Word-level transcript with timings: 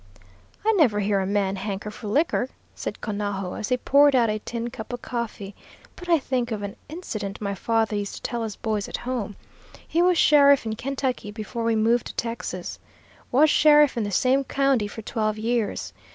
"I 0.65 0.71
never 0.77 0.99
hear 0.99 1.19
a 1.19 1.27
man 1.27 1.57
hanker 1.57 1.91
for 1.91 2.07
liquor," 2.07 2.49
said 2.73 3.01
Conajo, 3.01 3.53
as 3.53 3.69
he 3.69 3.77
poured 3.77 4.15
out 4.15 4.31
a 4.31 4.39
tin 4.39 4.71
cup 4.71 4.91
of 4.93 5.03
coffee, 5.03 5.53
"but 5.95 6.09
I 6.09 6.17
think 6.17 6.51
of 6.51 6.63
an 6.63 6.75
incident 6.89 7.39
my 7.39 7.53
father 7.53 7.95
used 7.95 8.15
to 8.15 8.21
tell 8.23 8.41
us 8.41 8.55
boys 8.55 8.89
at 8.89 8.97
home. 9.05 9.35
He 9.87 10.01
was 10.01 10.17
sheriff 10.17 10.65
in 10.65 10.73
Kentucky 10.75 11.29
before 11.29 11.63
we 11.63 11.75
moved 11.75 12.07
to 12.07 12.15
Texas. 12.15 12.79
Was 13.31 13.51
sheriff 13.51 13.95
in 13.95 14.03
the 14.03 14.09
same 14.09 14.43
county 14.43 14.87
for 14.87 15.03
twelve 15.03 15.37
years. 15.37 15.93